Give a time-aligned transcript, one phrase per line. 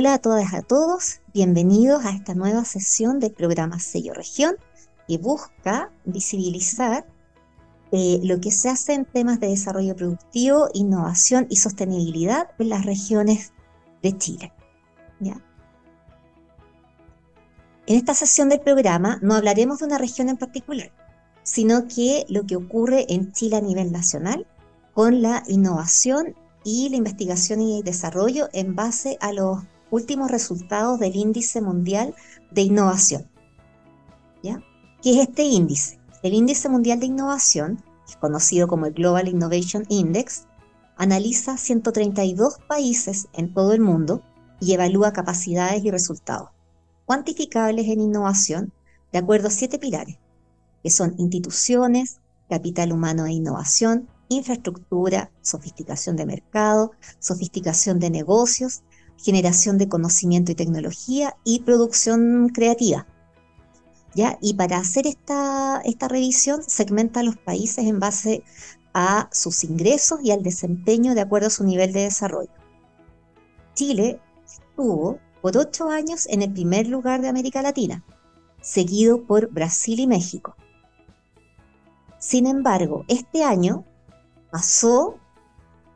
[0.00, 4.56] Hola a todas y a todos, bienvenidos a esta nueva sesión del programa Sello Región
[5.06, 7.06] que busca visibilizar
[7.92, 12.86] eh, lo que se hace en temas de desarrollo productivo, innovación y sostenibilidad en las
[12.86, 13.52] regiones
[14.02, 14.54] de Chile.
[15.20, 15.38] En
[17.86, 20.90] esta sesión del programa no hablaremos de una región en particular,
[21.42, 24.46] sino que lo que ocurre en Chile a nivel nacional
[24.94, 29.58] con la innovación y la investigación y desarrollo en base a los
[29.90, 32.14] últimos resultados del índice mundial
[32.50, 33.30] de innovación.
[34.42, 34.62] ¿Ya?
[35.02, 35.98] ¿Qué es este índice?
[36.22, 37.82] El índice mundial de innovación,
[38.20, 40.46] conocido como el Global Innovation Index,
[40.96, 44.22] analiza 132 países en todo el mundo
[44.60, 46.50] y evalúa capacidades y resultados
[47.10, 48.72] cuantificables en innovación
[49.10, 50.18] de acuerdo a siete pilares,
[50.80, 58.82] que son instituciones, capital humano e innovación, infraestructura, sofisticación de mercado, sofisticación de negocios,
[59.22, 63.06] generación de conocimiento y tecnología y producción creativa.
[64.14, 64.38] ¿Ya?
[64.40, 68.42] Y para hacer esta, esta revisión segmenta los países en base
[68.92, 72.50] a sus ingresos y al desempeño de acuerdo a su nivel de desarrollo.
[73.74, 78.04] Chile estuvo por ocho años en el primer lugar de América Latina,
[78.60, 80.56] seguido por Brasil y México.
[82.18, 83.84] Sin embargo, este año
[84.50, 85.19] pasó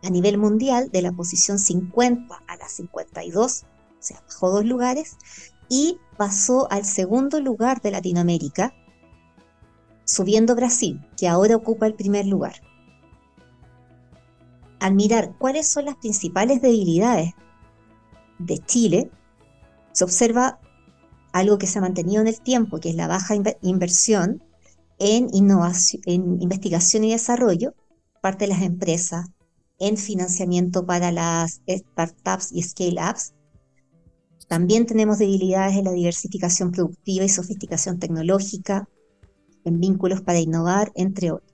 [0.05, 3.67] a nivel mundial de la posición 50 a la 52, o
[3.99, 5.17] sea, bajó dos lugares,
[5.69, 8.75] y pasó al segundo lugar de Latinoamérica,
[10.05, 12.55] subiendo Brasil, que ahora ocupa el primer lugar.
[14.79, 17.33] Al mirar cuáles son las principales debilidades
[18.39, 19.11] de Chile,
[19.93, 20.61] se observa
[21.33, 24.43] algo que se ha mantenido en el tiempo, que es la baja inversión
[24.99, 27.75] en, innovación, en investigación y desarrollo,
[28.21, 29.27] parte de las empresas,
[29.79, 33.35] en financiamiento para las startups y scale-ups.
[34.49, 38.89] También tenemos debilidades en la diversificación productiva y sofisticación tecnológica,
[39.65, 41.53] en vínculos para innovar, entre otros.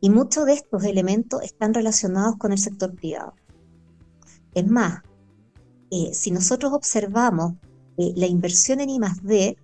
[0.00, 3.34] Y muchos de estos elementos están relacionados con el sector privado.
[4.54, 5.02] Es más,
[5.90, 7.54] eh, si nosotros observamos
[7.96, 9.56] eh, la inversión en I D,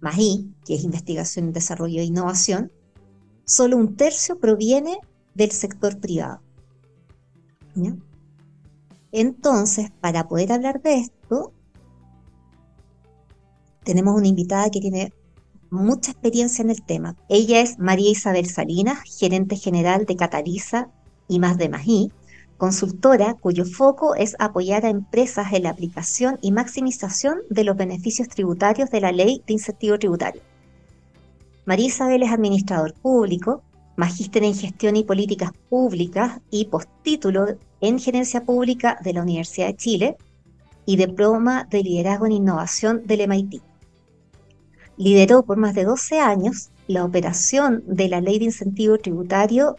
[0.00, 2.72] más I, que es investigación, desarrollo e innovación,
[3.44, 4.98] solo un tercio proviene
[5.34, 6.42] del sector privado.
[9.12, 11.52] Entonces, para poder hablar de esto,
[13.84, 15.12] tenemos una invitada que tiene
[15.70, 17.16] mucha experiencia en el tema.
[17.28, 20.90] Ella es María Isabel Salinas, gerente general de Cataliza
[21.28, 22.12] y más de Magí,
[22.58, 28.28] consultora cuyo foco es apoyar a empresas en la aplicación y maximización de los beneficios
[28.28, 30.42] tributarios de la ley de incentivo tributario.
[31.64, 33.62] María Isabel es administrador público,
[33.96, 37.46] magíster en gestión y políticas públicas y postítulo
[37.80, 40.16] en gerencia pública de la Universidad de Chile
[40.86, 43.62] y diploma de liderazgo en innovación del MIT.
[44.96, 49.76] Lideró por más de 12 años la operación de la Ley de Incentivo Tributario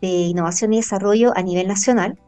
[0.00, 2.18] de Innovación y Desarrollo a nivel nacional,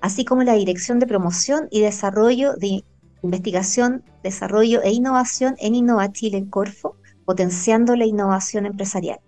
[0.00, 2.84] así como la Dirección de Promoción y Desarrollo de
[3.22, 9.20] Investigación, Desarrollo e Innovación en Innova Chile Corfo, potenciando la innovación empresarial.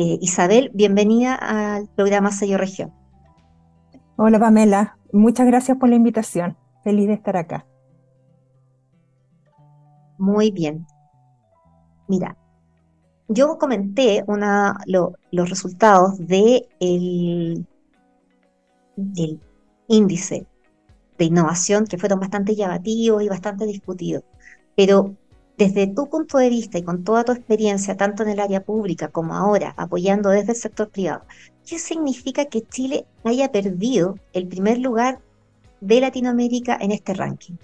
[0.00, 2.92] Eh, Isabel, bienvenida al programa Sello Región.
[4.14, 6.56] Hola Pamela, muchas gracias por la invitación.
[6.84, 7.66] Feliz de estar acá.
[10.16, 10.86] Muy bien.
[12.06, 12.36] Mira,
[13.26, 16.68] yo comenté una, los resultados de
[18.94, 19.40] del
[19.88, 20.46] índice
[21.18, 24.22] de innovación que fueron bastante llamativos y bastante discutidos,
[24.76, 25.16] pero
[25.58, 29.08] desde tu punto de vista y con toda tu experiencia, tanto en el área pública
[29.08, 31.22] como ahora, apoyando desde el sector privado,
[31.66, 35.18] ¿qué significa que Chile haya perdido el primer lugar
[35.80, 37.54] de Latinoamérica en este ranking?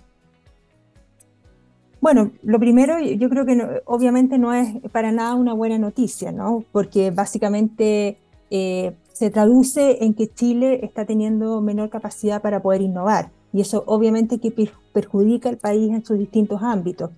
[2.00, 6.64] Bueno, lo primero, yo creo que obviamente no es para nada una buena noticia, ¿no?
[6.72, 8.18] Porque básicamente
[8.50, 13.84] eh, se traduce en que Chile está teniendo menor capacidad para poder innovar y eso
[13.86, 14.52] obviamente que
[14.92, 17.10] perjudica al país en sus distintos ámbitos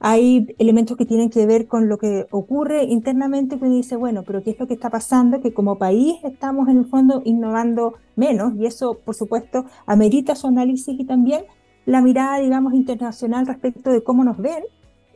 [0.00, 4.22] hay elementos que tienen que ver con lo que ocurre internamente, que uno dice, bueno,
[4.22, 5.40] pero ¿qué es lo que está pasando?
[5.40, 10.46] Que como país estamos en el fondo innovando menos y eso, por supuesto, amerita su
[10.46, 11.44] análisis y también
[11.86, 14.64] la mirada, digamos, internacional respecto de cómo nos ven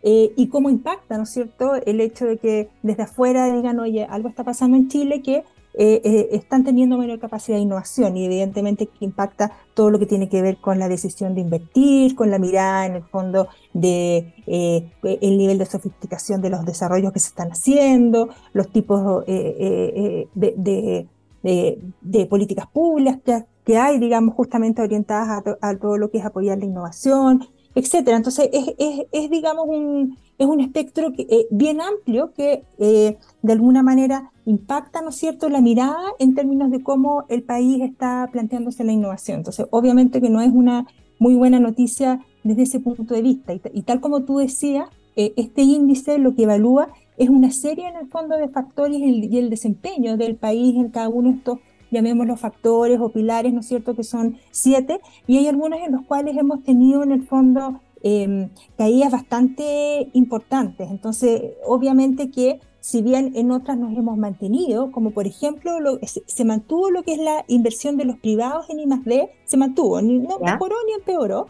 [0.02, 4.04] eh, y cómo impacta, ¿no es cierto?, el hecho de que desde afuera digan, oye,
[4.04, 5.44] algo está pasando en Chile que
[5.80, 10.06] eh, eh, están teniendo menor capacidad de innovación y evidentemente que impacta todo lo que
[10.06, 14.34] tiene que ver con la decisión de invertir, con la mirada en el fondo de
[14.48, 21.06] eh, el nivel de sofisticación de los desarrollos que se están haciendo, los tipos de,
[21.42, 26.64] de, políticas públicas que, hay, digamos, justamente orientadas a, todo lo que es apoyar la
[26.64, 27.46] innovación,
[27.78, 28.16] etcétera.
[28.16, 35.02] Entonces, es, digamos, un, es un espectro que, bien amplio que de alguna manera impacta,
[35.02, 39.38] ¿no es cierto?, la mirada en términos de cómo el país está planteándose la innovación.
[39.38, 40.86] Entonces, obviamente que no es una
[41.19, 43.52] muy buena noticia desde ese punto de vista.
[43.72, 47.96] Y, tal como tú decías, eh, este índice lo que evalúa es una serie en
[47.96, 51.58] el fondo de factores y el, desempeño del país en cada uno de estos,
[51.90, 56.02] llamémoslos factores o pilares, ¿no es cierto?, que son siete, y hay algunos en los
[56.02, 60.90] cuales hemos tenido en el fondo em, caídas bastante importantes.
[60.90, 66.90] Entonces, obviamente que si bien en otras nos hemos mantenido, como por ejemplo se, mantuvo
[66.90, 70.76] lo que es la inversión de los privados en I+D, se mantuvo, ni, no mejoró
[70.87, 71.49] ni empeoró,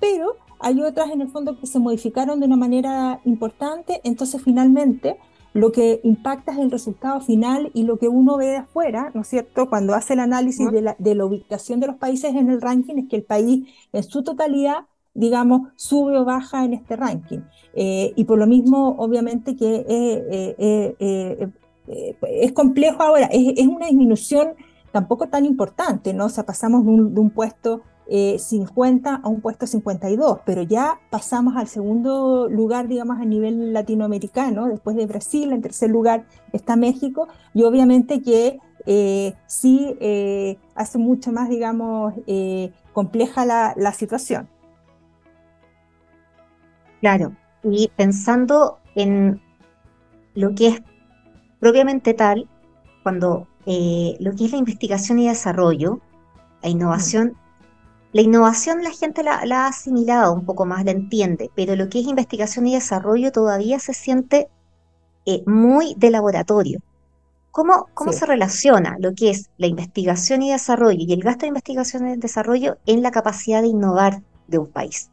[0.00, 5.18] pero hay otras en el fondo que se modificaron de una manera importante, entonces finalmente
[5.52, 9.22] lo que impacta es el resultado final y lo que uno ve de afuera, ¿no
[9.22, 9.68] es cierto?
[9.68, 12.96] Cuando hace el análisis de, la, de la ubicación de los países en el ranking,
[12.96, 17.40] es que el país en su totalidad digamos, sube o baja en este ranking.
[17.74, 21.48] Eh, y por lo mismo, obviamente que eh, eh,
[22.22, 24.54] es complejo ahora, es, una disminución
[24.92, 26.26] tampoco tan importante, ¿no?
[26.26, 31.68] O sea, pasamos de un, puesto 50 a un puesto 52, pero ya pasamos al
[31.68, 37.62] segundo lugar, digamos, a nivel latinoamericano, después de Brasil, en tercer lugar está México, y
[37.62, 38.58] obviamente que
[39.46, 39.96] sí
[40.74, 42.14] hace mucho más, digamos,
[42.92, 44.48] compleja la situación.
[47.00, 49.40] Claro, y pensando en
[50.34, 50.82] lo que es
[51.58, 52.48] propiamente tal,
[53.02, 56.00] cuando eh, lo que es la investigación y desarrollo,
[56.62, 57.36] la innovación,
[58.12, 62.00] la innovación la gente la, ha asimilado un poco más, la entiende, pero lo que
[62.00, 64.48] es investigación y desarrollo todavía se siente
[65.26, 66.80] eh, muy de laboratorio.
[67.52, 71.48] ¿Cómo, cómo se relaciona lo que es la investigación y desarrollo y el gasto de
[71.48, 75.10] investigación y desarrollo en la capacidad de innovar de un país?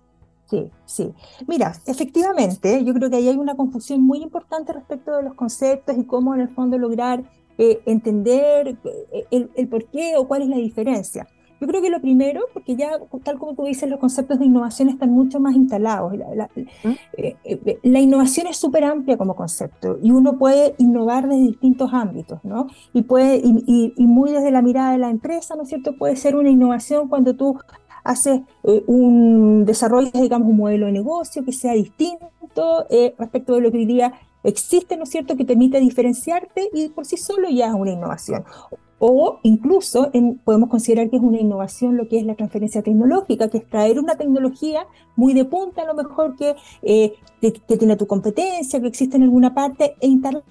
[0.49, 1.13] Sí, sí.
[1.47, 5.97] Mira, efectivamente, yo creo que ahí hay una confusión muy importante respecto de los conceptos
[5.97, 7.23] y cómo en el fondo lograr
[7.57, 8.77] eh, entender
[9.11, 11.27] eh, el, por qué o cuál es la diferencia.
[11.59, 12.91] Yo creo que lo primero, porque ya,
[13.23, 16.13] tal como tú dices, los conceptos de innovación están mucho más instalados.
[16.35, 16.49] La,
[16.83, 16.91] ¿Mm?
[17.17, 22.67] eh, innovación es súper amplia como concepto y uno puede innovar desde distintos ámbitos, ¿no?
[22.93, 25.97] Y, puede, y, y, muy desde la mirada de la empresa, ¿no es cierto?
[25.97, 27.57] Puede ser una innovación cuando tú
[28.03, 33.61] hace eh, un desarrollo, digamos, un modelo de negocio que sea distinto eh, respecto de
[33.61, 34.13] lo que hoy día
[34.43, 38.45] existe, ¿no es cierto?, que permite diferenciarte y por sí solo ya es una innovación.
[38.99, 40.11] O incluso
[40.43, 43.99] podemos considerar que es una innovación lo que es la transferencia tecnológica, que es traer
[43.99, 48.81] una tecnología muy de punta, a lo mejor que, eh, que, que, tiene tu competencia,
[48.81, 50.47] que existe en alguna parte, e instalarla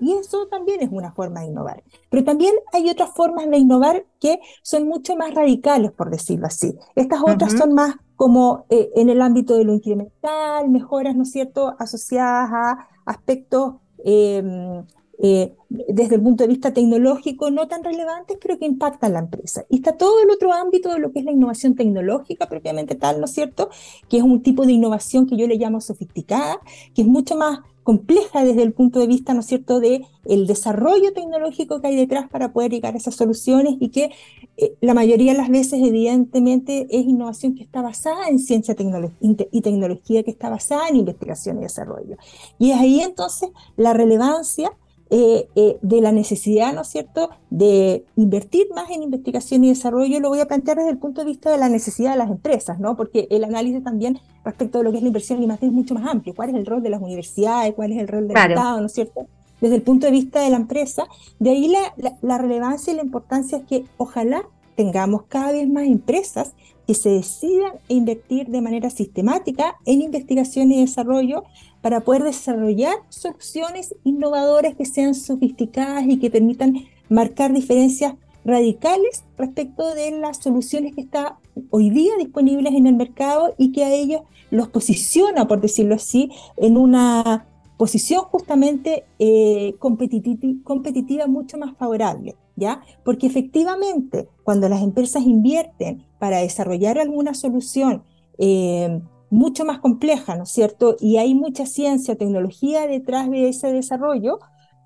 [0.00, 1.82] y eso también es una forma de innovar.
[2.08, 6.76] Pero también hay otras formas de innovar que son mucho más radicales, por decirlo así.
[6.94, 11.32] Estas otras son más como eh, en el ámbito de lo incremental, mejoras, ¿no es
[11.32, 14.84] cierto?, asociadas a aspectos em,
[15.22, 19.64] eh, desde el punto de vista tecnológico no tan relevantes, pero que impactan la empresa.
[19.68, 23.20] Y está todo el otro ámbito de lo que es la innovación tecnológica propiamente tal,
[23.20, 23.68] ¿no es cierto?
[24.08, 26.60] Que es un tipo de innovación que yo le llamo sofisticada,
[26.94, 30.46] que es mucho más compleja desde el punto de vista, ¿no es cierto?, de el
[30.46, 34.10] desarrollo tecnológico que hay detrás para poder llegar a esas soluciones y que
[34.56, 39.60] eh, la mayoría de las veces, evidentemente, es innovación que está basada en ciencia y
[39.60, 42.16] tecnología, que está basada en investigación y desarrollo.
[42.58, 44.72] Y es ahí entonces la relevancia
[45.10, 50.20] eh, eh, de la necesidad, ¿no es cierto?, de invertir más en investigación y desarrollo,
[50.20, 52.78] lo voy a plantear desde el punto de vista de la necesidad de las empresas,
[52.78, 52.96] ¿no?
[52.96, 55.94] Porque el análisis también respecto a lo que es la inversión y más es mucho
[55.94, 56.34] más amplio.
[56.34, 57.74] ¿Cuál es el rol de las universidades?
[57.74, 58.80] ¿Cuál es el rol del Estado?
[58.80, 59.26] ¿No es cierto?
[59.60, 61.06] Desde el punto de vista de la empresa,
[61.38, 64.44] de ahí la, la relevancia y la importancia es que ojalá
[64.76, 66.52] tengamos cada vez más empresas
[66.90, 71.44] que se decidan a invertir de manera sistemática en investigación y desarrollo
[71.82, 79.94] para poder desarrollar soluciones innovadoras que sean sofisticadas y que permitan marcar diferencias radicales respecto
[79.94, 81.34] de las soluciones que están
[81.70, 86.32] hoy día disponibles en el mercado y que a ellos los posiciona, por decirlo así,
[86.56, 92.34] en una posición justamente eh, competitiva mucho más favorable.
[92.60, 92.82] ¿Ya?
[93.04, 98.04] Porque efectivamente, cuando las empresas invierten para desarrollar alguna solución
[98.36, 99.00] eh,
[99.30, 100.94] mucho más compleja, ¿no es cierto?
[101.00, 104.40] Y hay mucha ciencia, tecnología detrás de ese desarrollo,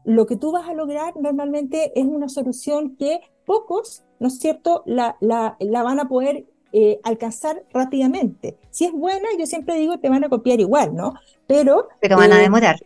[0.05, 4.85] lo que tú vas a lograr normalmente es una solución que pocos, ¿no es cierto?,
[4.87, 8.57] la, la, la van a poder eh, alcanzar rápidamente.
[8.71, 11.15] Si es buena, yo siempre digo, te van a copiar igual, ¿no?
[11.49, 11.89] Pero...
[12.01, 12.77] Pero van a eh, demorar.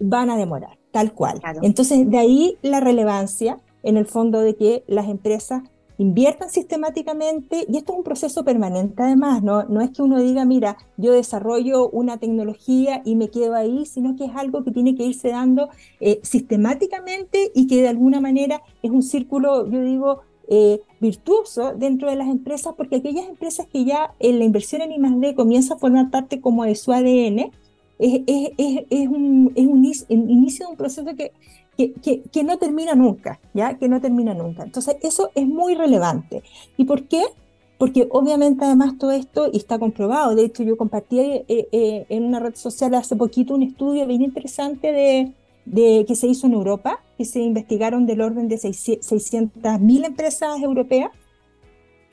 [0.00, 1.40] Van a demorar tal cual.
[1.62, 5.62] Entonces, de ahí la relevancia en el fondo de que las empresas
[5.98, 9.64] inviertan sistemáticamente, y esto es un proceso permanente además, ¿no?
[9.64, 14.14] no es que uno diga, mira, yo desarrollo una tecnología y me quedo ahí, sino
[14.14, 15.68] que es algo que tiene que irse dando
[16.00, 20.20] eh, sistemáticamente y que de alguna manera es un círculo, yo digo,
[20.50, 24.92] eh, virtuoso dentro de las empresas, porque aquellas empresas que ya en la inversión en
[24.92, 25.34] I+.D.
[25.34, 27.50] comienza a formar parte como de su ADN,
[27.98, 31.32] es, es, es, es un, un, inicio de un proceso que
[31.78, 33.78] que, no termina nunca, ¿ya?
[33.78, 34.64] Que no termina nunca.
[34.64, 36.42] Entonces, eso es muy relevante.
[36.76, 37.22] ¿Y por qué?
[37.78, 40.34] Porque obviamente además todo esto y está comprobado.
[40.34, 44.22] De hecho, yo compartí eh, eh, en una red social hace poquito un estudio bien
[44.22, 45.32] interesante de,
[45.64, 51.12] de, que se hizo en Europa, que se investigaron del orden de 600.000 empresas europeas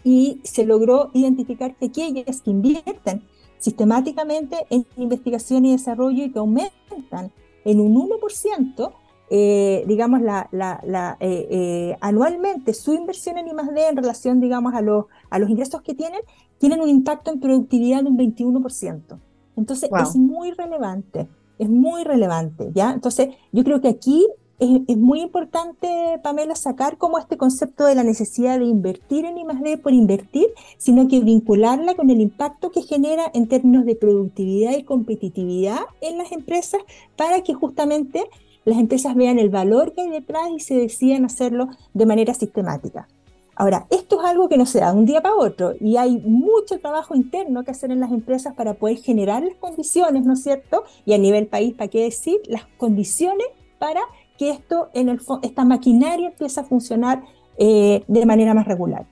[0.04, 3.24] y se logró identificar que aquellas que invierten
[3.58, 7.32] sistemáticamente en investigación y desarrollo y que aumentan
[7.64, 8.94] en un 1%,
[9.30, 13.88] eh, digamos, la, la, eh, eh, anualmente su inversión en I+.D.
[13.88, 16.22] en relación, digamos, a los, a los ingresos que tienen,
[16.60, 19.20] tienen un impacto en productividad de un 21%.
[19.58, 21.28] Entonces, es muy relevante,
[21.58, 22.92] es muy relevante, ¿ya?
[22.92, 24.28] Entonces, yo creo que aquí
[24.60, 29.38] es, es, muy importante, Pamela, sacar como este concepto de la necesidad de invertir en
[29.38, 29.78] I+.D.
[29.80, 34.84] por invertir, sino que vincularla con el impacto que genera en términos de productividad y
[34.84, 36.82] competitividad en las empresas
[37.16, 38.30] para que justamente
[38.66, 43.08] las empresas vean el valor que hay detrás y se decidan hacerlo de manera sistemática.
[43.56, 46.18] Ahora, esto es algo que no se da de un día para otro y hay
[46.18, 50.44] mucho trabajo interno que hacer en las empresas para poder generar las condiciones, ¿no es
[50.44, 50.84] cierto?
[51.06, 52.42] Y a nivel país, ¿para qué decir?
[52.48, 53.48] Las condiciones
[53.80, 54.02] para
[54.38, 57.24] que esto, en el, esta maquinaria empiece a funcionar
[57.58, 59.06] eh, de manera más regular.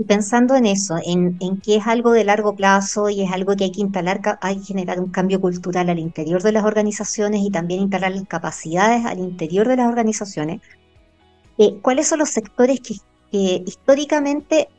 [0.00, 3.64] Y pensando en eso, en, que es algo de largo plazo y es algo que
[3.64, 7.50] hay que instalar, hay que generar un cambio cultural al interior de las organizaciones y
[7.50, 10.62] también instalar las capacidades al interior de las organizaciones,
[11.58, 12.94] eh, ¿cuáles son los sectores que,
[13.66, 14.70] históricamente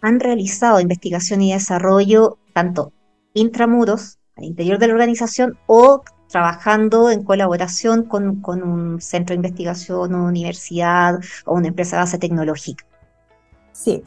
[0.00, 2.94] han realizado investigación y desarrollo tanto
[3.34, 9.46] intramuros, al interior de la organización, o trabajando en colaboración con, con un centro de
[9.46, 12.86] investigación, una universidad o una empresa de base tecnológica?
[13.72, 14.02] Sí,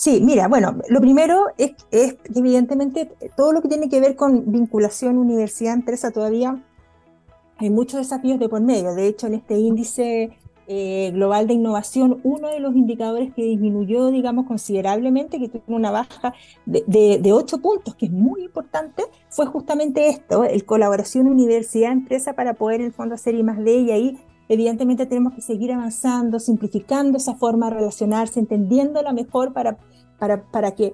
[0.00, 4.50] Sí, mira, bueno, lo primero es, que evidentemente todo lo que tiene que ver con
[4.50, 6.64] vinculación universidad-empresa todavía
[7.58, 8.94] hay muchos desafíos de por medio.
[8.94, 10.38] De hecho, en este índice
[10.68, 15.90] eh, global de innovación, uno de los indicadores que disminuyó, digamos, considerablemente, que tuvo una
[15.90, 16.32] baja
[16.64, 22.54] de, de, 8 puntos, que es muy importante, fue justamente esto, el colaboración universidad-empresa para
[22.54, 24.18] poder en el fondo hacer I más D y ahí
[24.50, 29.78] evidentemente tenemos que seguir avanzando, simplificando esa forma de relacionarse, entendiéndola mejor para,
[30.18, 30.92] para, para que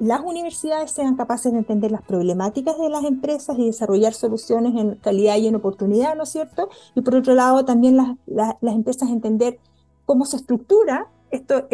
[0.00, 4.96] las universidades sean capaces de entender las problemáticas de las empresas y desarrollar soluciones en
[4.96, 6.68] calidad y en oportunidad, ¿no es cierto?
[6.96, 9.60] Y por otro lado, también las, las, empresas entender
[10.04, 11.64] cómo se estructura estos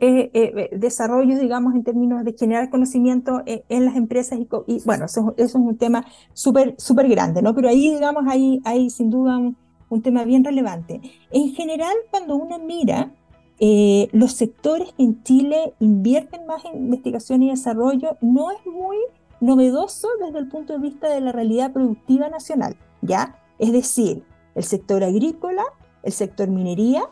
[0.00, 4.38] eh, eh, desarrollos, digamos, en términos de generar conocimiento en, las empresas.
[4.38, 6.04] Y, bueno, eso, es un tema
[6.34, 7.54] súper súper grande, ¿no?
[7.54, 9.56] Pero ahí, digamos, hay, hay sin duda un,
[9.92, 11.00] un tema bien relevante.
[11.30, 13.12] En general, cuando uno mira
[13.60, 18.96] eh, los sectores que en Chile invierten más en investigación y desarrollo, no es muy
[19.40, 23.36] novedoso desde el punto de vista de la realidad productiva nacional, ¿ya?
[23.58, 25.64] Es decir, el sector agrícola,
[26.02, 27.04] el sector minería,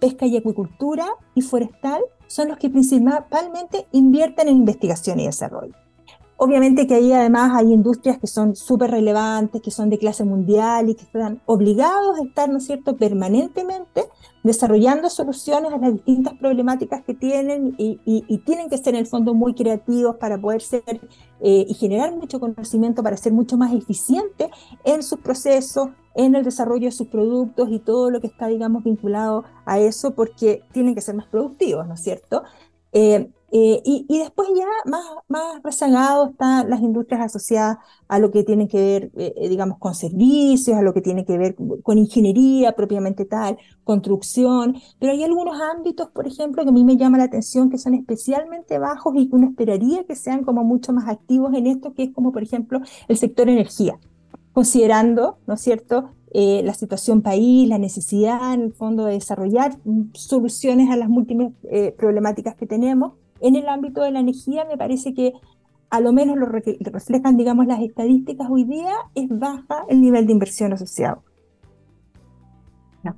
[0.00, 5.74] pesca y acuicultura y forestal son los que principalmente invierten en investigación y desarrollo.
[6.44, 10.90] Obviamente que ahí además hay industrias que son súper relevantes, que son de clase mundial
[10.90, 14.06] y que están obligados a estar, ¿no es cierto?, permanentemente
[14.42, 19.34] desarrollando soluciones a las distintas problemáticas que tienen y, tienen que ser en el fondo
[19.34, 20.82] muy creativos para poder ser
[21.40, 24.48] eh, y generar mucho conocimiento para ser mucho más eficientes
[24.82, 28.82] en sus procesos, en el desarrollo de sus productos y todo lo que está, digamos,
[28.82, 32.42] vinculado a eso, porque tienen que ser más productivos, ¿no es cierto?
[32.90, 37.76] Eh, eh, y, después ya más, más rezagado están las industrias asociadas
[38.08, 41.26] a lo que tiene que ver, eh, eh, digamos, con servicios, a lo que tiene
[41.26, 46.72] que ver con ingeniería propiamente tal, construcción, pero hay algunos ámbitos, por ejemplo, que a
[46.72, 50.44] mí me llama la atención que son especialmente bajos y que uno esperaría que sean
[50.44, 53.98] como mucho más activos en esto, que es como, por ejemplo, el sector energía,
[54.54, 59.76] considerando, ¿no es cierto?, la situación país, la necesidad en el fondo de desarrollar
[60.14, 61.52] soluciones a las múltiples
[61.98, 65.32] problemáticas que tenemos en el ámbito de la energía me parece que
[65.90, 70.32] a lo menos lo reflejan, digamos, las estadísticas hoy día, es baja el nivel de
[70.32, 71.22] inversión asociado.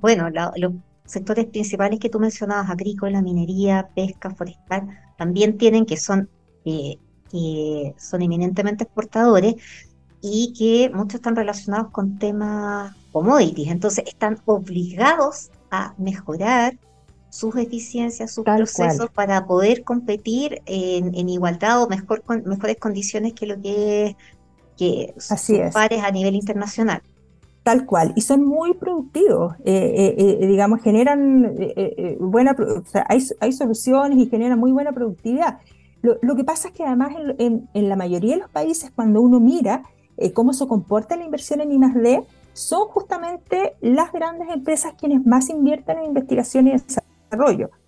[0.01, 0.73] Bueno, los
[1.05, 6.29] sectores principales que tú mencionabas, agrícola, minería, pesca, forestal, también tienen que son,
[6.65, 6.97] eh,
[7.31, 9.55] que son eminentemente exportadores
[10.21, 13.69] y que muchos están relacionados con temas commodities.
[13.69, 16.77] Entonces están obligados a mejorar
[17.35, 23.45] sus eficiencias, sus procesos para poder competir en, igualdad o mejor, con, mejores condiciones que
[23.45, 24.15] lo que es
[24.77, 27.01] que sus pares a nivel internacional.
[27.63, 31.57] Tal cual, y son muy productivos, eh, eh, eh, digamos, generan
[32.19, 32.55] buena,
[33.09, 35.59] hay, hay, soluciones y generan muy buena productividad.
[36.01, 39.41] Lo, que pasa es que además en, en, la mayoría de los países, cuando uno
[39.41, 39.83] mira
[40.33, 42.23] cómo se comporta la inversión en I+.D.,
[42.53, 47.14] son justamente las grandes empresas quienes más invierten en investigación y desarrollo,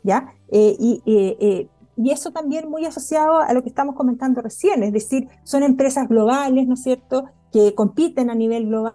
[0.03, 0.33] ¿ya?
[0.51, 5.63] y, y eso también muy asociado a lo que estamos comentando recién, es decir, son
[5.63, 8.93] empresas globales, ¿no es cierto?, que compiten a nivel global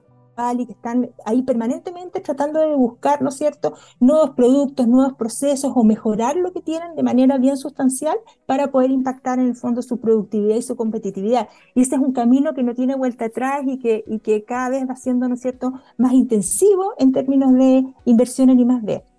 [0.58, 5.82] y que están ahí permanentemente tratando de buscar, ¿no cierto?, nuevos productos, nuevos procesos o
[5.82, 8.16] mejorar lo que tienen de manera bien sustancial
[8.46, 11.48] para poder impactar en el fondo su productividad y su competitividad.
[11.74, 14.68] Y este es un camino que no tiene vuelta atrás y que, y que cada
[14.70, 19.11] vez va siendo, ¿no es cierto?, más intensivo en términos de inversión en I+.D.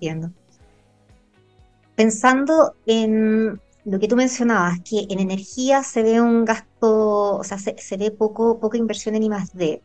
[0.00, 0.32] Entiendo
[2.00, 7.58] pensando en lo que tú mencionabas, que en energía se ve un gasto, o sea,
[7.58, 9.82] se, ve poco, poca inversión en I+.D.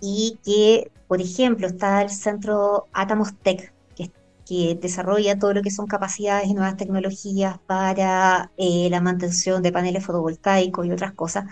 [0.00, 4.10] Y que, por ejemplo, está el centro Atomos Tech, que,
[4.46, 9.72] que desarrolla todo lo que son capacidades y nuevas tecnologías para eh, la mantención de
[9.72, 11.44] paneles fotovoltaicos y otras cosas,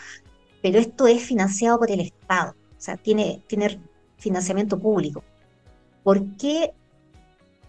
[0.63, 3.79] pero esto es financiado por el Estado, o sea, tiene, tiene
[4.17, 5.23] financiamiento público.
[6.03, 6.73] ¿Por qué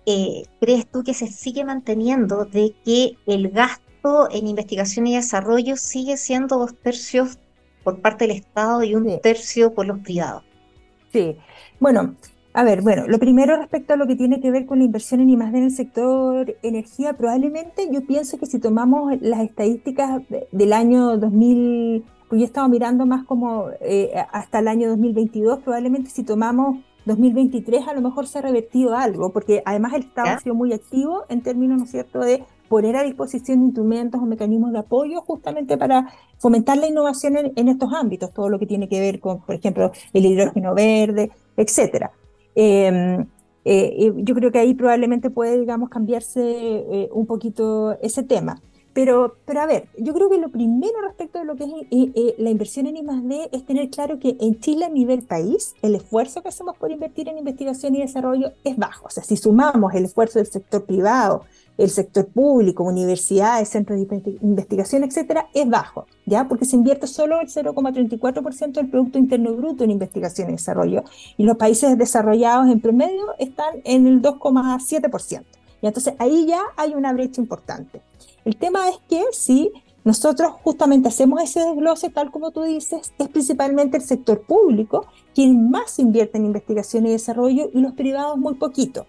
[0.06, 5.78] eh, crees tú que se sigue manteniendo de que el gasto en investigación y desarrollo
[5.78, 7.40] sigue siendo dos tercios
[7.84, 10.44] por parte del Estado y un tercio por los privados?
[11.12, 11.38] Sí,
[11.80, 12.16] bueno,
[12.54, 15.22] a ver, bueno, lo primero respecto a lo que tiene que ver con la inversión
[15.22, 15.58] en I+.D.
[15.58, 22.04] en el sector energía, probablemente yo pienso que si tomamos las estadísticas del año 2000,
[22.30, 26.78] pues yo he estado mirando más como eh, hasta el año 2022, probablemente si tomamos
[27.06, 30.74] 2023 a lo mejor se ha revertido algo, porque además el Estado ha sido muy
[30.74, 35.22] activo en términos, ¿no es cierto?, de poner a disposición instrumentos o mecanismos de apoyo
[35.22, 39.42] justamente para fomentar la innovación en, estos ámbitos, todo lo que tiene que ver con,
[39.42, 42.12] por ejemplo, el hidrógeno verde, etcétera.
[42.56, 43.22] Em,
[43.66, 48.62] eh, eh, yo creo que ahí probablemente puede, digamos, cambiarse eh, un poquito ese tema.
[48.94, 52.12] Pero, pero a ver, yo creo que lo primero respecto de lo que es eh,
[52.16, 53.50] eh, la inversión en I+.D.
[53.52, 57.28] es tener claro que en Chile a nivel país el esfuerzo que hacemos por invertir
[57.28, 59.08] en investigación y desarrollo es bajo.
[59.08, 61.44] O sea, si sumamos el esfuerzo del sector privado,
[61.78, 66.48] el sector público, universidades, centros de investigación, etcétera, es bajo, ¿ya?
[66.48, 71.04] Porque se invierte solo el 0,34% del Producto Interno Bruto en investigación y desarrollo.
[71.36, 75.44] Y los países desarrollados en promedio están en el 2,7%.
[75.82, 78.02] Y entonces ahí ya hay una brecha importante.
[78.46, 79.72] El tema es que si
[80.04, 85.70] nosotros justamente hacemos ese desglose, tal como tú dices, es principalmente el sector público quien
[85.70, 89.06] más invierte en investigación y desarrollo y los privados muy poquito.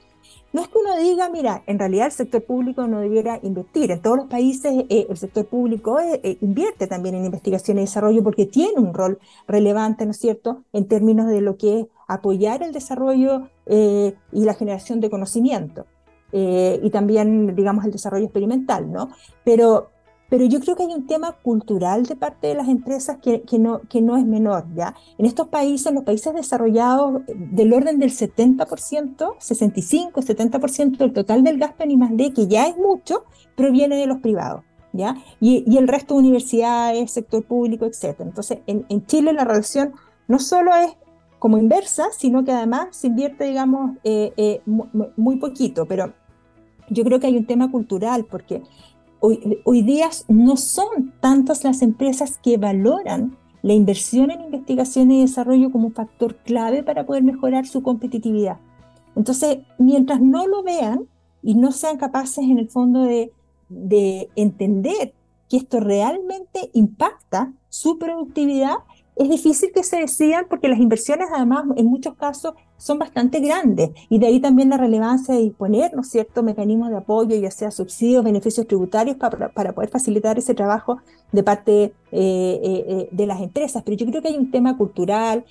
[0.53, 3.91] No es que uno diga, mira, en realidad el sector público no debiera invertir.
[3.91, 7.81] En todos los países eh, el sector público eh, eh, invierte también en investigación y
[7.81, 9.19] desarrollo porque tiene un rol
[9.49, 14.55] relevante, ¿no es cierto?, en términos de lo que es apoyar el desarrollo y la
[14.55, 15.87] generación de conocimiento.
[16.37, 19.11] Eh, y también, digamos, el desarrollo experimental, ¿no?
[19.45, 19.93] Pero,
[20.29, 23.61] pero yo creo que hay un tema cultural de parte de las empresas que, que,
[23.61, 24.97] no, que no es menor, ¿ya?
[25.17, 31.57] En estos países, los países desarrollados, del orden del 70%, 65, 70% del total del
[31.57, 34.65] gasto en I+.D., que ya es mucho, proviene de los privados.
[34.93, 35.17] ¿Ya?
[35.41, 38.21] Y, y, el resto de universidades, sector público, etc.
[38.21, 39.93] Entonces, en, en, Chile la relación
[40.29, 40.97] no solo es
[41.41, 46.15] como inversa, sino que además se invierte, digamos, eh, eh, muy, muy, poquito, pero
[46.89, 48.63] yo creo que hay un tema cultural, porque
[49.21, 55.23] hoy, hoy día no son tantas las empresas que valoran la inversión en investigación y
[55.23, 58.59] desarrollo como factor clave para poder mejorar su competitividad.
[59.17, 61.07] Entonces, mientras no lo vean
[61.43, 63.33] y no sean capaces en el fondo de,
[63.71, 65.15] de entender
[65.49, 68.77] que esto realmente impacta su productividad,
[69.17, 73.91] es difícil que se decidan porque las inversiones además en muchos casos son bastante grandes
[74.11, 77.51] y de ahí también la relevancia de disponer, ¿no es cierto?, mecanismos de apoyo, ya
[77.51, 80.99] sea subsidios, beneficios tributarios para, poder facilitar ese trabajo
[81.31, 83.83] de parte eh, eh, eh, de las empresas.
[83.85, 85.45] Pero yo creo que hay un tema cultural,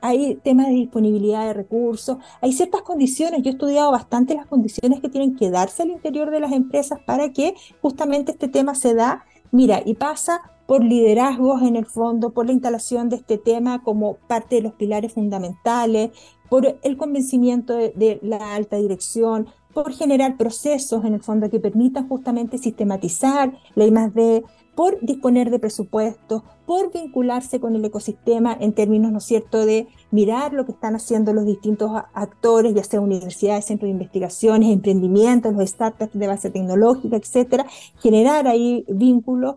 [0.00, 5.00] hay temas de disponibilidad de recursos, hay ciertas condiciones, yo he estudiado bastante las condiciones
[5.00, 8.94] que tienen que darse al interior de las empresas para que justamente este tema se
[8.94, 13.82] da Mira, y pasa por liderazgos en el fondo, por la instalación de este tema
[13.82, 16.12] como parte de los pilares fundamentales,
[16.48, 22.06] por el convencimiento de, la alta dirección, por generar procesos en el fondo que permitan
[22.06, 24.44] justamente sistematizar la I+D,
[24.76, 29.88] por disponer de presupuestos, por vincularse con el ecosistema en términos, ¿no es cierto?, de
[30.12, 35.52] mirar lo que están haciendo los distintos actores, ya sea universidades, centros de investigaciones, emprendimientos,
[35.52, 37.66] los startups de base tecnológica, etcétera,
[38.00, 39.56] generar ahí vínculos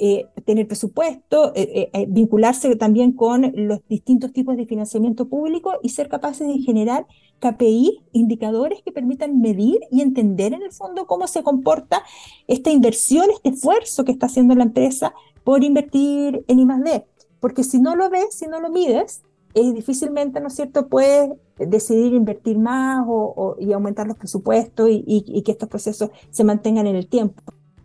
[0.00, 5.90] eh, tener presupuesto, eh, eh, vincularse también con los distintos tipos de financiamiento público y
[5.90, 7.06] ser capaces de generar
[7.40, 12.02] KPI, indicadores que permitan medir y entender en el fondo cómo se comporta
[12.46, 17.04] esta inversión, este esfuerzo que está haciendo la empresa por invertir en I+D.
[17.40, 19.22] Porque si no lo ves, si no lo mides,
[19.54, 25.42] es difícilmente, ¿no es cierto?, puedes decidir invertir más o, y aumentar los presupuestos y
[25.42, 27.42] que estos procesos se mantengan en el tiempo.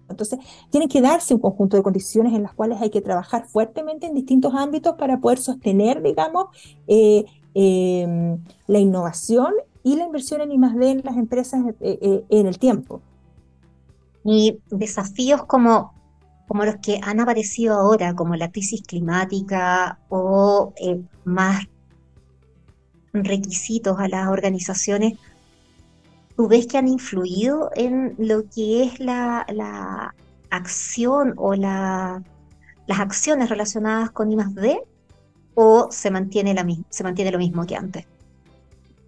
[0.09, 4.07] Entonces, tienen que darse un conjunto de condiciones en las cuales hay que trabajar fuertemente
[4.07, 6.47] en distintos ámbitos para poder sostener, digamos,
[6.87, 10.91] eh, em, la innovación y la inversión en I+.D.
[10.91, 13.01] en las empresas eh, eh, en el tiempo.
[14.23, 15.93] Y desafíos como,
[16.47, 20.73] como los que han aparecido ahora, como la crisis climática o
[21.23, 21.65] más
[23.13, 25.17] requisitos a las organizaciones,
[26.39, 30.15] ¿Tú ves que han influido en lo que es la,
[30.49, 32.23] acción o la,
[32.87, 34.81] las acciones relacionadas con I+D
[35.55, 38.05] o se mantiene, la, se mantiene lo mismo que antes?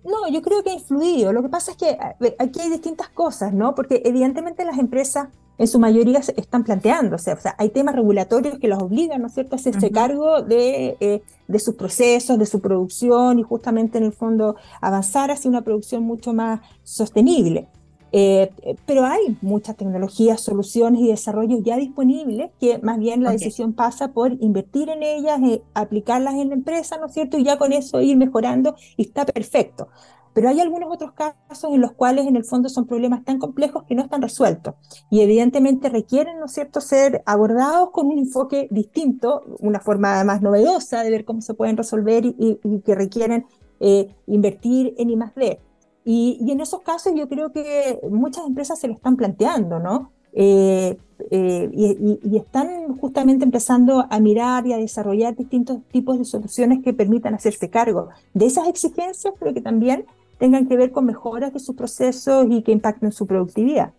[0.03, 1.31] No, yo creo que ha influido.
[1.31, 1.97] Lo que pasa es que
[2.37, 3.75] aquí hay distintas cosas, ¿no?
[3.75, 5.29] Porque evidentemente las empresas
[5.61, 7.31] en su mayoría se están planteándose.
[7.31, 10.97] O sea, hay temas regulatorios que los obligan, ¿no es cierto?, a hacerse cargo de,
[10.99, 15.61] eh, de, sus procesos, de su producción y justamente en el fondo avanzar hacia una
[15.61, 17.67] producción mucho más sostenible.
[18.11, 18.49] Eh,
[18.87, 24.13] pero hay muchas tecnologías, soluciones y desarrollos ya disponibles que más bien la decisión pasa
[24.13, 27.37] por invertir en ellas, eh, aplicarlas en la empresa, ¿no es cierto?
[27.37, 29.89] Y ya con eso ir mejorando y está perfecto.
[30.33, 33.83] Pero hay algunos otros casos en los cuales en el fondo son problemas tan complejos
[33.83, 34.75] que no están resueltos
[35.09, 40.41] y evidentemente requieren, ¿no es cierto?, ser abordados con un enfoque distinto, una forma más
[40.41, 43.45] novedosa de ver cómo se pueden resolver y, que requieren
[43.79, 45.59] eh, invertir en I+.D.
[46.03, 50.11] Y, y en esos casos yo creo que muchas empresas se lo están planteando, ¿no?
[50.33, 50.97] Eh,
[51.29, 56.81] eh, y, y, están justamente empezando a mirar y a desarrollar distintos tipos de soluciones
[56.81, 60.05] que permitan hacerse cargo de esas exigencias, pero que también
[60.41, 63.93] tengan que ver con mejoras de sus procesos y que impacten su productividad.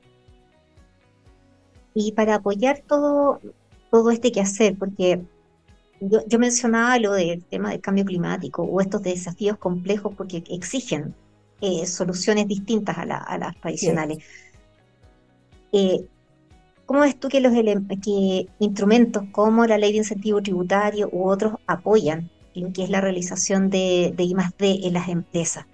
[1.95, 3.41] Y para apoyar todo,
[3.93, 5.23] todo este quehacer, porque
[6.01, 11.15] yo, mencionaba lo del tema del cambio climático o estos desafíos complejos porque exigen
[11.61, 14.19] eh, soluciones distintas a, las tradicionales.
[15.71, 16.05] Eh,
[16.87, 21.55] ¿Cómo ves tú que los que instrumentos como la ley de incentivo tributario u otros
[21.69, 25.67] apoyan lo que es la realización de, de I+D en las empresas?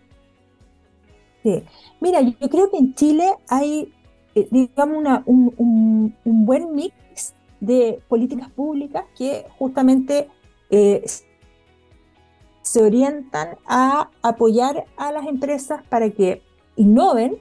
[1.42, 1.62] Sí.
[2.00, 3.92] Mira, yo creo que en Chile hay,
[4.34, 10.28] eh, digamos, un, buen mix de políticas públicas que justamente
[10.70, 11.04] eh,
[12.62, 16.42] se orientan a apoyar a las empresas para que
[16.76, 17.38] innoven,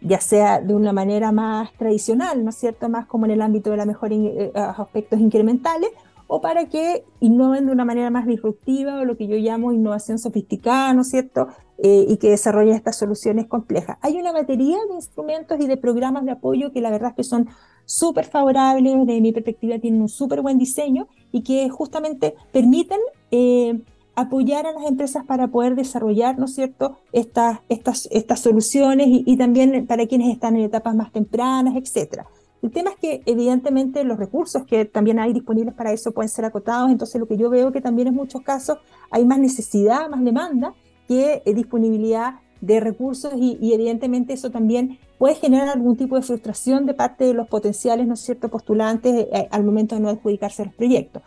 [0.00, 3.70] ya sea de una manera más tradicional, ¿no es cierto?, más como en el ámbito
[3.70, 5.90] de la mejora eh, aspectos incrementales,
[6.26, 10.18] o para que innoven de una manera más disruptiva o lo que yo llamo innovación
[10.18, 11.48] sofisticada, ¿no es cierto?
[11.78, 13.98] Eh, y que desarrollen estas soluciones complejas.
[14.00, 17.24] Hay una batería de instrumentos y de programas de apoyo que la verdad es que
[17.24, 17.48] son
[17.84, 23.82] súper favorables, desde mi perspectiva tienen un súper buen diseño y que justamente permiten eh,
[24.14, 29.24] apoyar a las empresas para poder desarrollar, ¿no es cierto?, estas, estas, estas soluciones y,
[29.26, 32.26] y también para quienes están en etapas más tempranas, etcétera.
[32.64, 36.46] El tema es que evidentemente los recursos que también hay disponibles para eso pueden ser
[36.46, 38.78] acotados, entonces lo que yo veo que también en muchos casos
[39.10, 40.72] hay más necesidad, más demanda
[41.06, 46.86] que eh, disponibilidad de recursos y, evidentemente eso también puede generar algún tipo de frustración
[46.86, 50.64] de parte de los potenciales, ¿no es cierto?, postulantes eh, al momento de no adjudicarse
[50.64, 51.22] los proyectos.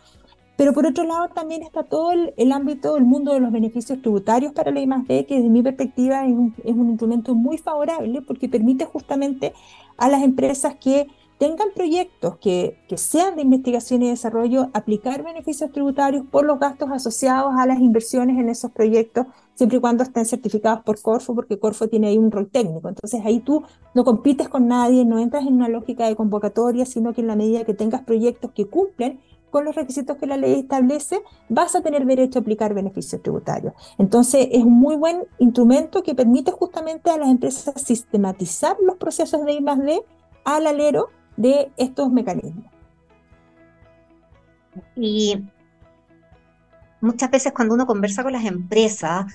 [0.56, 4.54] Pero por otro lado también está todo el, ámbito, el mundo de los beneficios tributarios
[4.54, 8.50] para la I+.D., que desde mi perspectiva es un, es un instrumento muy favorable porque
[8.50, 9.54] permite justamente
[9.97, 11.06] a las empresas que
[11.38, 17.54] tengan proyectos que, sean de investigación y desarrollo, aplicar beneficios tributarios por los gastos asociados
[17.58, 21.88] a las inversiones en esos proyectos, siempre y cuando estén certificados por Corfo, porque Corfo
[21.88, 22.89] tiene ahí un rol técnico.
[22.89, 27.13] Entonces ahí tú no compites con nadie, no entras en una lógica de convocatoria, sino
[27.13, 29.19] que en la medida que tengas proyectos que cumplen
[29.52, 33.73] con los requisitos que la ley establece, vas a tener derecho a aplicar beneficios tributarios.
[33.97, 39.45] Entonces, es un muy buen instrumento que permite justamente a las empresas sistematizar los procesos
[39.45, 40.02] de I+D
[40.43, 42.65] al alero de estos mecanismos.
[44.95, 45.43] Y
[47.02, 49.26] muchas veces cuando uno conversa con las empresas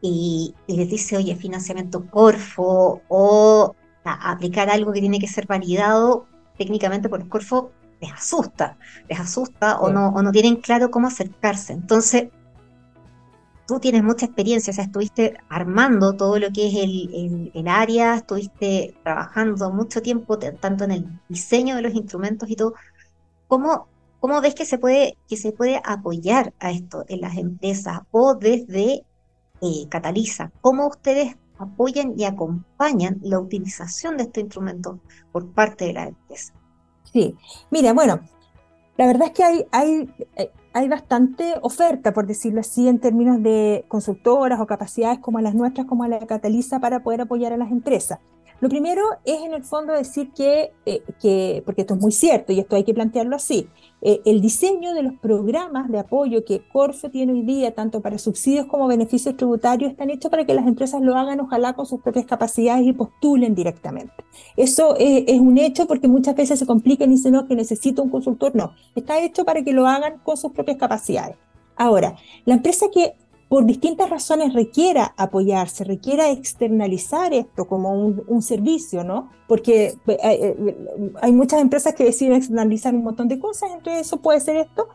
[0.00, 7.08] y, les dice, oye, financiamiento Corfo o aplicar algo que tiene que ser validado técnicamente
[7.08, 7.70] por Corfo,
[8.00, 11.74] les asusta, les asusta o, no, o no tienen claro cómo acercarse.
[11.74, 12.28] Entonces,
[13.70, 18.16] tú tienes mucha experiencia, o sea, estuviste armando todo lo que es el, el, área,
[18.16, 22.74] estuviste trabajando mucho tiempo tanto en el diseño de los instrumentos y todo.
[23.46, 23.86] ¿Cómo,
[24.18, 28.34] cómo ves que se, puede, que se puede apoyar a esto en las empresas o
[28.34, 29.04] desde
[29.60, 30.50] eh, Cataliza?
[30.60, 34.98] ¿Cómo ustedes apoyan y acompañan la utilización de estos instrumentos
[35.30, 36.52] por parte de la empresa?
[37.12, 37.36] Sí,
[37.70, 38.18] mira, bueno,
[38.96, 43.42] la verdad es que hay, hay, eh, hay bastante oferta, por decirlo así, en términos
[43.42, 47.70] de consultoras o capacidades como las nuestras, como la Cataliza, para poder apoyar a las
[47.70, 48.20] empresas.
[48.60, 52.52] Lo primero es en el fondo decir que, eh, que, porque esto es muy cierto
[52.52, 53.68] y esto hay que plantearlo así,
[54.02, 58.18] eh, el diseño de los programas de apoyo que Corfo tiene hoy día, tanto para
[58.18, 62.00] subsidios como beneficios tributarios, están hechos para que las empresas lo hagan ojalá con sus
[62.00, 64.14] propias capacidades y postulen directamente.
[64.56, 68.10] Eso es, un hecho porque muchas veces se complican y dicen, no, que necesito un
[68.10, 68.54] consultor.
[68.54, 71.36] No, está hecho para que lo hagan con sus propias capacidades.
[71.76, 73.14] Ahora, la empresa que
[73.50, 79.28] por distintas razones requiera apoyarse, requiera externalizar esto como un, servicio, ¿no?
[79.48, 80.78] Porque eh, eh,
[81.20, 84.86] hay, muchas empresas que deciden externalizar un montón de cosas, entre eso puede ser esto,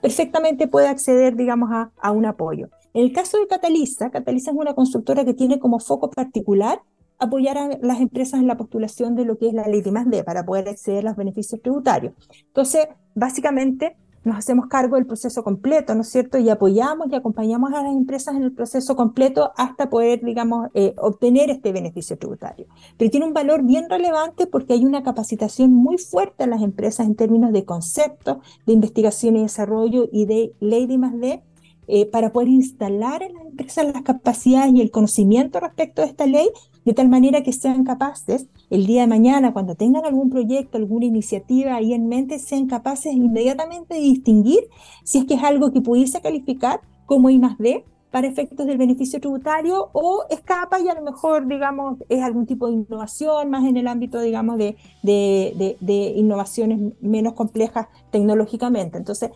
[0.00, 2.68] perfectamente puede acceder, digamos, a, a un apoyo.
[2.92, 6.82] En el caso de Cataliza, Cataliza es una constructora que tiene como foco particular
[7.18, 10.06] apoyar a las empresas en la postulación de lo que es la ley de más
[10.24, 12.14] para poder acceder a los beneficios tributarios.
[12.46, 16.38] Entonces, básicamente, nos hacemos cargo del proceso completo, ¿no es cierto?
[16.38, 20.94] Y apoyamos y acompañamos a las empresas en el proceso completo hasta poder, digamos, eh,
[20.96, 22.66] obtener este beneficio tributario.
[22.96, 27.06] Pero tiene un valor bien relevante porque hay una capacitación muy fuerte en las empresas
[27.06, 31.42] en términos de conceptos, de investigación y desarrollo y de ley de más de
[31.86, 36.26] eh, para poder instalar en las empresas las capacidades y el conocimiento respecto de esta
[36.26, 36.48] ley,
[36.84, 41.06] de tal manera que sean capaces el día de mañana, cuando tengan algún proyecto, alguna
[41.06, 44.68] iniciativa ahí en mente, sean capaces inmediatamente de distinguir
[45.02, 49.18] si es que es algo que pudiese calificar como I D para efectos del beneficio
[49.18, 53.76] tributario o escapa y a lo mejor, digamos, es algún tipo de innovación más en
[53.76, 58.98] el ámbito, digamos, de, de, de innovaciones menos complejas tecnológicamente.
[58.98, 59.30] Entonces,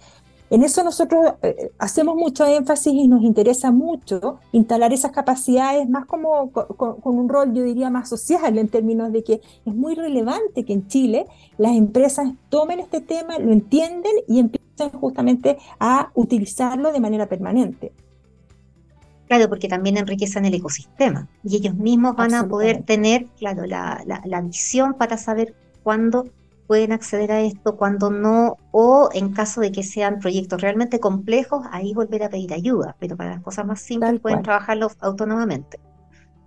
[0.50, 6.06] en eso nosotros eh, hacemos mucho énfasis y nos interesa mucho instalar esas capacidades más
[6.06, 10.64] como con, un rol, yo diría, más social en términos de que es muy relevante
[10.64, 11.26] que en Chile
[11.58, 17.92] las empresas tomen este tema, lo entienden y empiecen justamente a utilizarlo de manera permanente.
[19.26, 24.02] Claro, porque también enriquecen el ecosistema y ellos mismos van a poder tener, claro, la,
[24.06, 26.24] la, la visión para saber cuándo
[26.68, 31.66] pueden acceder a esto, cuando no, o en caso de que sean proyectos realmente complejos,
[31.72, 35.80] ahí volver a pedir ayuda, pero para las cosas más simples pueden trabajarlo autónomamente.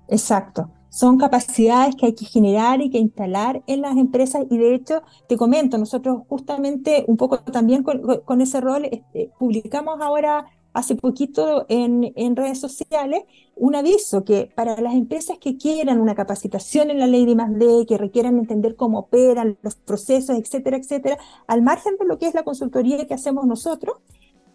[0.07, 0.69] Exacto.
[0.89, 5.01] Son capacidades que hay que generar y que instalar en las empresas y de hecho,
[5.27, 11.65] te comento, nosotros justamente un poco también con, ese rol este, publicamos ahora hace poquito
[11.69, 13.23] en, en, redes sociales
[13.55, 17.85] un aviso que para las empresas que quieran una capacitación en la ley de I+D,
[17.85, 22.33] que requieran entender cómo operan los procesos, etcétera, etcétera, al margen de lo que es
[22.33, 23.97] la consultoría que hacemos nosotros,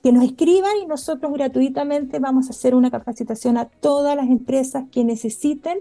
[0.03, 4.85] que nos escriban y nosotros gratuitamente vamos a hacer una capacitación a todas las empresas
[4.91, 5.79] que necesiten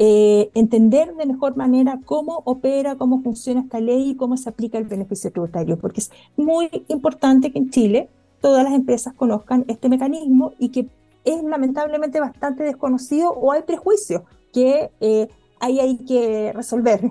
[0.00, 4.78] eh, entender de mejor manera cómo opera, cómo funciona esta ley y cómo se aplica
[4.78, 8.08] el beneficio tributario, porque es muy importante que en Chile
[8.40, 10.88] todas las empresas conozcan este mecanismo y que
[11.24, 14.22] es lamentablemente bastante desconocido o hay prejuicios
[14.52, 15.28] que eh,
[15.60, 17.10] ahí hay que resolver.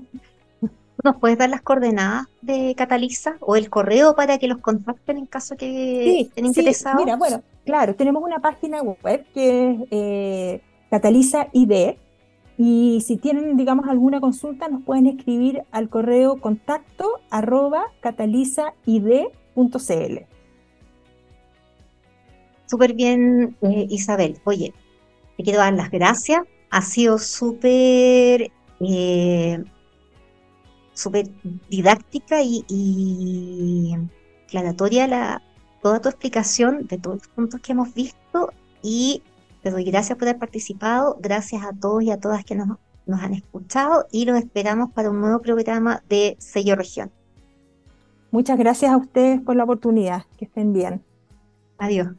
[1.03, 5.25] ¿Nos puedes dar las coordenadas de Cataliza o el correo para que los contacten en
[5.27, 7.03] caso que estén interesados?
[7.03, 11.95] mira, bueno, claro, tenemos una página web que es eh, Cataliza ID
[12.57, 20.36] y si tienen, digamos, alguna consulta nos pueden escribir al correo contacto arroba catalizaid.cl.
[22.67, 24.39] Súper bien, eh, Isabel.
[24.43, 24.73] Oye,
[25.35, 26.41] te quiero dar las gracias.
[26.69, 29.63] Ha sido súper eh,
[30.93, 31.29] súper
[31.69, 33.95] didáctica y, y
[34.47, 35.41] claratoria la,
[35.81, 38.51] toda tu explicación de todos los puntos que hemos visto
[38.81, 39.21] y
[39.61, 43.21] te doy gracias por haber participado, gracias a todos y a todas que nos, nos
[43.21, 47.11] han escuchado y los esperamos para un nuevo programa de Sello Región.
[48.31, 51.03] Muchas gracias a ustedes por la oportunidad, que estén bien.
[51.77, 52.09] Adiós.